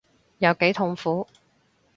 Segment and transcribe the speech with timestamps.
[0.39, 1.27] 有幾痛苦